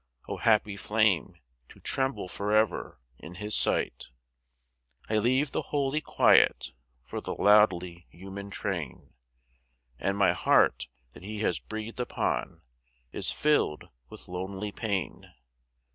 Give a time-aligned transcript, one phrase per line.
[0.27, 1.35] O happy flame!
[1.69, 4.07] to tremble forever in His sight!
[5.07, 6.71] I leave the holy quiet
[7.03, 9.13] for the loudly human train,
[9.99, 12.63] And my heart that He has breathed upon
[13.11, 15.35] is filled with lonely pain.